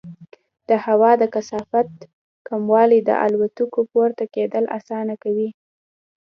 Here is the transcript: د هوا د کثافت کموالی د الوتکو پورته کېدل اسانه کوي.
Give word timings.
د 0.69 0.71
هوا 0.85 1.11
د 1.21 1.23
کثافت 1.33 1.87
کموالی 2.47 2.99
د 3.03 3.09
الوتکو 3.25 3.79
پورته 3.91 4.25
کېدل 4.35 4.63
اسانه 4.77 5.15
کوي. 5.23 5.49